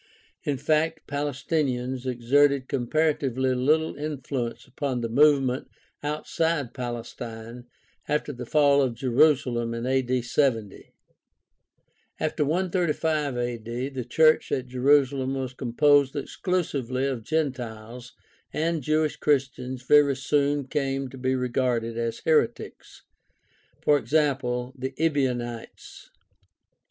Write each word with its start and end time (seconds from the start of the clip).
In 0.45 0.57
fact, 0.57 1.05
Palestinians 1.05 2.07
exerted 2.07 2.67
comparatively 2.67 3.53
little 3.53 3.95
influence 3.95 4.65
upon 4.65 5.01
the 5.01 5.09
movement 5.09 5.67
outside 6.01 6.73
Palestine 6.73 7.67
after 8.07 8.33
the 8.33 8.47
fall 8.47 8.81
of 8.81 8.95
Jerusalem 8.95 9.75
in 9.75 9.83
70 10.23 10.75
a.d. 10.75 10.89
After 12.19 12.43
135 12.43 13.37
A.D. 13.37 13.71
even 13.71 13.93
the 13.93 14.03
church 14.03 14.51
at 14.51 14.65
Jerusalem 14.65 15.35
was 15.35 15.53
composed 15.53 16.15
exclu 16.15 16.65
sively 16.67 17.05
of 17.05 17.23
Gentiles, 17.23 18.13
and 18.51 18.81
Jewish 18.81 19.17
Christians 19.17 19.83
very 19.83 20.15
soon 20.15 20.65
came 20.65 21.11
to 21.11 21.17
be 21.19 21.35
regarded 21.35 21.95
as 21.95 22.21
heretics 22.25 23.03
(e.g., 23.87 24.01
the 24.09 24.93
Ebionites). 24.97 26.09